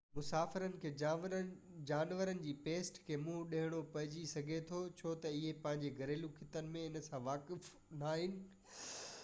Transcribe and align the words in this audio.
مسافرن 0.17 0.75
کي 0.83 0.89
جانورن 1.89 2.39
جي 2.45 2.53
پيسٽ 2.67 2.97
کي 3.09 3.17
منهن 3.25 3.45
ڏيڻو 3.51 3.81
پئجي 3.97 4.23
سگهي 4.31 4.57
ٿو 4.71 4.79
ڇو 5.01 5.13
تہ 5.27 5.35
اهي 5.39 5.51
پنهنجي 5.67 5.91
گهريلو 6.01 6.31
خطن 6.39 6.71
۾ 6.79 6.87
ان 6.89 7.01
سان 7.09 7.25
واقف 7.31 7.69
ناهن 8.05 8.37